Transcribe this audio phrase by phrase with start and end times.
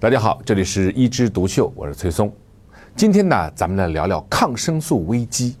[0.00, 2.34] 大家好，这里是一枝独秀，我是崔松。
[2.96, 5.58] 今天呢，咱们来聊聊抗生素危机。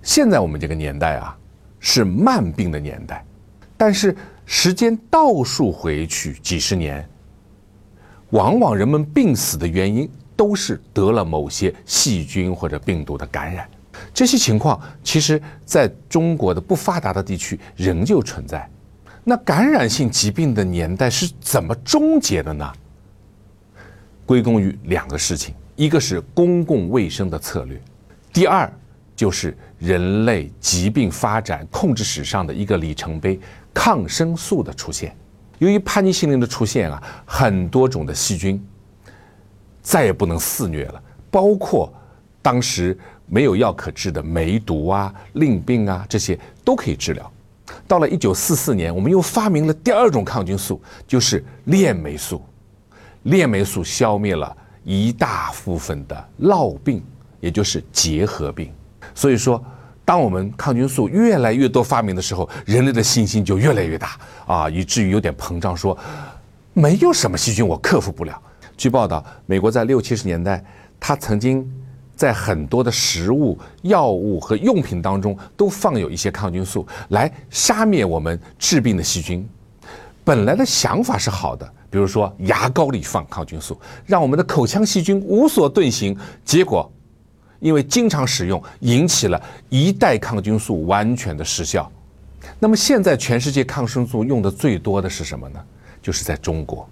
[0.00, 1.36] 现在我们这个年代啊，
[1.80, 3.26] 是慢病的年代，
[3.76, 4.16] 但是
[4.46, 7.04] 时间倒数回去几十年，
[8.30, 13.68] 往往人们病死的原因都是得了某些细菌或者病毒的感染。
[14.14, 18.70] 这些情况其实在中国的不发达的地区仍旧存在。
[19.24, 22.72] 那感染性疾病的年代是怎么终结的呢？
[24.30, 27.76] 归功于两个事情，一个是公共卫生的策略，
[28.32, 28.72] 第二
[29.16, 33.40] 就是人类疾病发展控制史上的一个里程碑——
[33.74, 35.16] 抗生素的出现。
[35.58, 38.64] 由于帕尼西林的出现啊，很多种的细菌
[39.82, 41.92] 再也不能肆虐了，包括
[42.40, 47.32] 当时没有药可治的梅毒啊、淋病啊，这些都可以治疗。
[47.88, 52.40] 到了一九四四年，我们又发明了第二种抗菌素，就是链霉素。
[53.24, 57.02] 链霉素消灭了一大部分的烙病，
[57.40, 58.72] 也就是结核病。
[59.14, 59.62] 所以说，
[60.04, 65.96] 当我们抗菌素越来越多发明的时候，人类的信心就越来越大啊，以至于有点膨胀，说
[66.72, 68.40] 没有什么细菌我克服不了。
[68.76, 70.64] 据报道，美国在六七十年代，
[70.98, 71.70] 他曾经
[72.16, 79.46] 在很多的食物、药物和用品当中都放有一些抗菌素，来杀灭我们致病的细菌。
[80.24, 81.70] 本来的想法是好的。
[81.90, 86.16] 比如说牙膏里放抗菌素，让我们的口腔细菌无所遁形。
[86.44, 86.90] 结果，
[87.58, 91.90] 因为经常使用，引起了一代抗菌素完全的失效。
[92.58, 95.60] 那么现在全世界抗生素用的最多的是什么呢？
[96.00, 96.88] 就是在中国。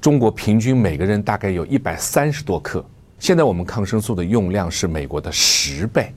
[0.00, 2.84] 中国平均每个人大概有一百三十多克。
[3.20, 6.12] 现在我们抗生素的用量是美国的十倍。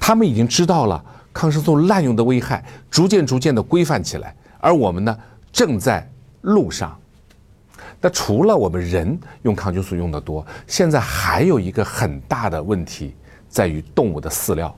[0.00, 4.34] 他们已经知道了抗生素滥用的危害，逐渐逐渐的规范起来。
[4.58, 5.16] 而我们呢，
[5.52, 6.98] 正在路上。
[8.02, 13.14] 那除了我们人用抗菌素用的多，现在还有一个很大的问题
[13.48, 14.76] 在于动物的饲料，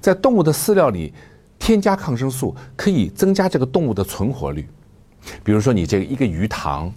[0.00, 1.14] 在动物的饲料里
[1.58, 4.66] 添加抗生素可以增加这个动物的存活率，
[5.44, 6.92] 比如说你这个一个鱼塘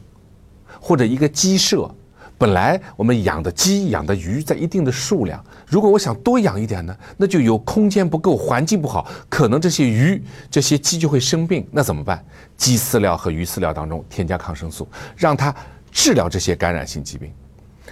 [0.80, 1.94] 或者一个鸡舍。
[2.42, 10.20] 本来我们养的鸡、养的鱼在一定的数量，如果我想多养一点呢，那就有空间不够，环境不好，可能这些鱼、
[10.50, 11.64] 这些鸡就会生病。
[11.70, 12.26] 那怎么办？
[12.58, 15.54] 鸡饲料和鱼饲料当中添加抗生素，让它
[15.92, 17.32] 治疗这些感染性疾病。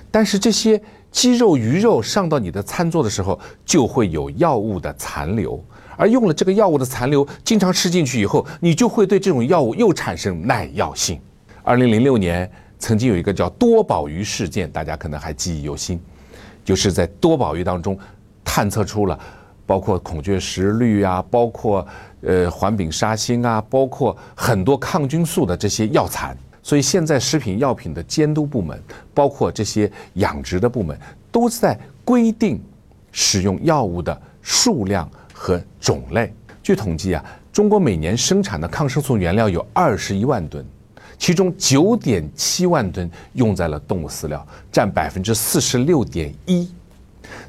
[0.10, 0.81] 但是这些
[1.12, 5.64] 鸡肉、鱼肉上到你的餐桌的时候，就会有药物的残留，
[5.96, 11.22] 而用了这个药物的残留，经常吃进去以后，你就会对这种药物又产生耐药性。
[11.62, 12.52] 二零零六年。
[12.79, 16.00] 曾经有一个叫多宝鱼事件，大家可能还记忆犹新，
[16.63, 18.00] 就是在多宝鱼当中
[18.44, 19.19] 探测出了
[19.66, 21.85] 包括孔雀石绿啊，包括
[22.22, 26.35] 呃环丙沙星啊，包括很多抗菌素的这些药残。
[26.63, 28.81] 所以现在食品药品的监督部门，
[29.13, 30.97] 包括这些养殖的部门，
[31.31, 32.62] 都在规定
[33.12, 36.34] 使用药物的数量和种类。
[36.62, 40.66] 据统计啊，中国每年生产的抗生素原料有二十一万吨。
[41.18, 46.70] 其中九点七万吨用在了动物饲料，占百分之四十六点一。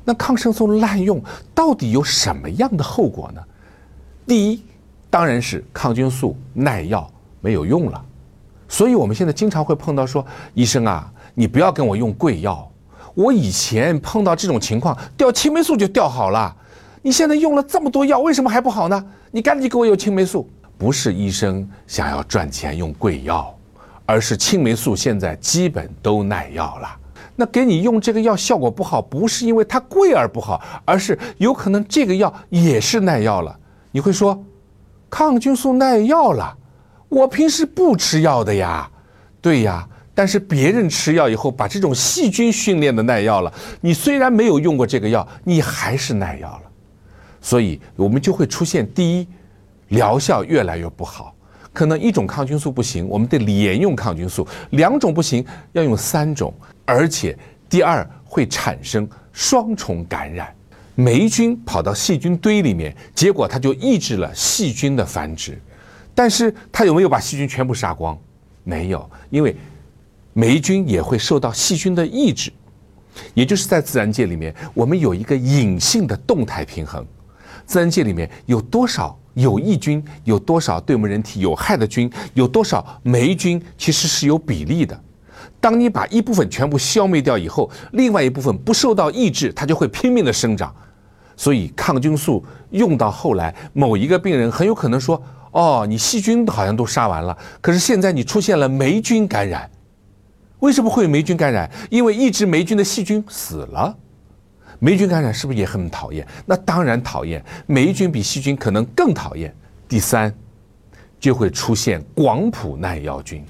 [0.05, 1.23] 那抗生素滥用
[1.55, 3.41] 到底有什么样的后果呢？
[4.27, 4.63] 第一，
[5.09, 7.11] 当然是抗菌素耐药
[7.41, 8.05] 没有用了。
[8.69, 12.71] 所以我们现在经常会碰到说，医生啊，你不要跟我用贵药。
[13.15, 16.55] 我以前碰到这种情况，掉青霉素就掉好了。
[17.03, 19.05] 你现在用了这么多药，为什么还不好呢？
[19.31, 20.49] 你赶紧给我用青霉素。
[20.81, 23.55] 不是医生想要赚钱用贵药。
[24.07, 26.89] 而是青霉素现在基本都耐药了，
[27.37, 33.57] 那给你用这个药效果不好，不是因为它贵而不好，而是有可能这个药也是耐药了。
[33.93, 34.45] 你会说，
[35.09, 36.59] 抗菌素耐药了，
[37.09, 38.91] 我平时不吃药的呀，
[39.41, 46.63] 对呀，但是别人吃药以后把这种细菌训练的耐药了，你虽然没有用过这个药，你还是耐药了，
[47.41, 49.29] 所以我们就会出现第一，
[49.91, 51.33] 疗效越来越不好。
[51.73, 56.53] 可能一种抗菌素不行，我们得连用抗菌素；两种不行，要用三种。
[56.85, 57.39] 而且
[57.69, 60.53] 第二会产生双重感染，
[60.97, 65.57] 霉菌跑到细菌堆里面，结果它就抑制了细菌的繁殖。
[66.13, 68.19] 但是它有没有把细菌全部杀光？
[68.65, 69.55] 没有，因为
[70.33, 72.53] 霉菌也会受到细菌的抑制。
[73.33, 77.07] 也就是在自然界里面，我们有一个隐性的动态平衡。
[77.65, 79.17] 自然界里面有多少？
[79.35, 82.11] 有益菌有多少对我们人体有害的菌？
[82.35, 83.63] 有多少霉菌？
[83.79, 84.99] 其实是有比例的。
[85.61, 90.75] 当你把一部分全部消灭掉以后，另外一部分不受到抑制，它就会拼命的生长。
[91.37, 95.23] 所以抗菌素用到后来，某一个病人很有可能说
[95.53, 99.71] ：“哦，你细菌好像都杀完了，可是现在你出现了霉菌感染。”
[100.61, 101.71] 为什么会有霉菌感染？
[101.89, 103.97] 因为抑制霉菌的细菌死了。
[104.81, 106.27] 霉菌感染是不是也很讨厌？
[106.47, 107.45] 那当然讨厌。
[107.67, 109.55] 霉菌比细菌可能更讨厌。
[109.87, 110.35] 第三，
[111.21, 113.45] 就会出现广谱耐药菌。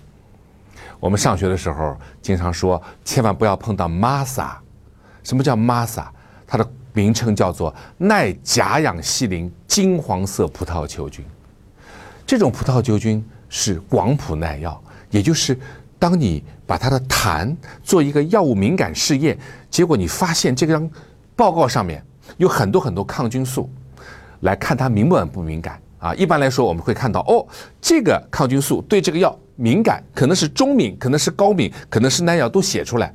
[0.98, 4.50] 我们上学的时候经常说，千万不要碰到 MASA。
[5.22, 6.04] 什么叫 MASA？
[6.46, 11.24] 它的名称叫做耐甲氧西林金黄色葡萄球菌。
[12.26, 15.56] 这种葡萄球菌是广谱耐药，也就是
[15.98, 17.54] 当你把它的痰
[17.84, 19.38] 做一个药物敏感试验，
[19.70, 20.90] 结果你发现这张
[21.40, 22.04] 报告上面
[22.36, 23.70] 有很多很多抗菌素，
[24.40, 26.14] 来看它敏感不敏感啊？
[26.14, 27.46] 一般来说，我们会看到哦，
[27.80, 33.14] 这个抗菌素对这个药敏感，可能是中敏，可能是高敏，可能是耐药都写出来。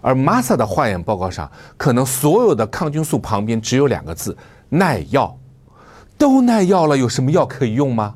[0.00, 4.34] 而 MASA 的化验报告上，可能所有的抗菌素旁边只有两个字
[4.70, 5.38] “耐药”，
[6.16, 8.14] 都耐药了，有什么药可以用吗？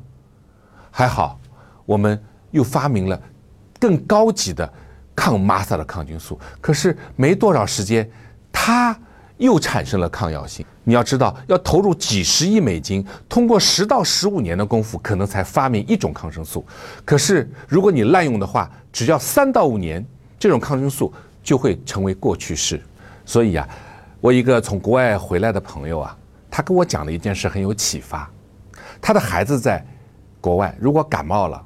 [0.89, 1.39] 还好，
[1.85, 3.21] 我们又发明了
[3.79, 4.67] 更高级的
[5.15, 6.39] 抗 MASA 的抗菌素。
[6.59, 8.09] 可是没多少时间，
[8.51, 8.97] 它
[9.45, 10.65] 又产生了抗药性。
[10.83, 16.65] 你要知道，要投入几十亿美金，通过十到十五年的功夫，可能才发明一种抗生素。
[17.05, 20.05] 可是如果你滥用的话，只要三到五年，
[20.39, 21.13] 这种抗生素
[21.43, 22.81] 就会成为过去式。
[23.25, 23.67] 所以啊，
[24.19, 26.17] 我一个从国外回来的朋友啊，
[26.49, 28.29] 他跟我讲了一件事，很有启发。
[29.01, 29.85] 他的孩子在。
[30.43, 31.65] 国外如果感冒了，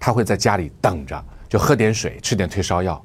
[0.00, 3.00] 他会在家里等着，就喝点水，吃点退烧药。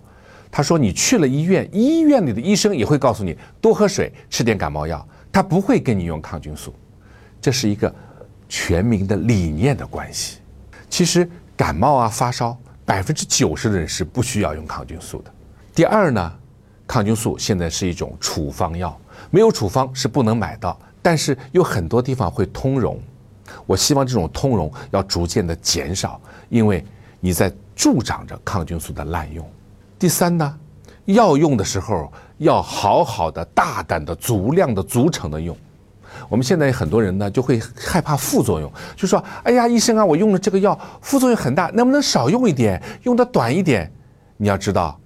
[0.51, 5.07] 他说：“你去了医院，医院里的医生也会告诉你多喝水，吃点感冒药。
[5.31, 6.74] 他不会跟你用抗菌素，
[7.40, 7.94] 这是一个
[8.48, 10.40] 全民的理念的关系。
[10.90, 15.31] 其实感冒啊发烧，百分之九十的人是不需要用抗菌素的。
[15.75, 16.34] 第二呢，
[16.88, 19.00] 抗菌素现在是一种处方药，
[19.30, 23.00] 没有处方是不能买到，但是有很多地方会通融。”
[23.66, 26.19] 我希望这种通融要逐渐的减少，
[26.50, 26.84] 因为
[27.19, 29.48] 你在助长着抗菌素的滥用。
[30.00, 30.57] 第三呢，
[31.06, 35.56] 要用的时候要好好的、大胆的、足量的、足成的用。
[36.30, 43.92] 我们现在很多人呢就会害怕副作用，就说：“哎呀，医生啊，我用了这个药，副作用很大，能不能少用一点，用的短一点？”
[44.38, 44.98] 你要知道，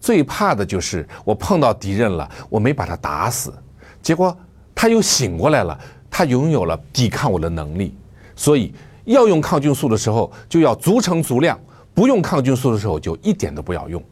[0.00, 3.54] 最怕的就是我碰到敌人了，我没把他打死，
[4.02, 4.36] 结果
[4.74, 5.78] 他又醒过来了。
[6.12, 7.94] 他拥有了抵抗我的能力，
[8.34, 8.74] 所以
[9.04, 11.56] 要用抗菌素的时候就要足成足量，
[11.94, 14.02] 不用抗菌素的时候就一点都不要用。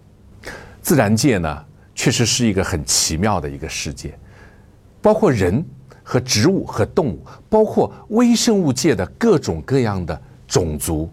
[0.81, 1.65] 自然界呢，
[1.95, 4.17] 确实是一个很奇妙的一个世界，
[5.03, 5.65] 包括人
[6.03, 11.11] 和植物和动物，包括微生物界的各种各样的种族，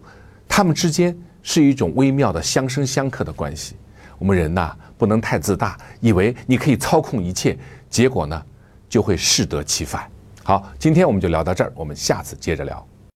[0.48, 3.76] 它们之间是一种微妙的相生相克的关系。
[4.18, 7.58] 我们人呐，不能太自大，以为你可以操控一切，
[7.90, 8.42] 结果呢，
[8.88, 10.10] 就会适得其反。
[10.42, 12.86] 好，今天我们就聊到这儿，我们下次接着聊。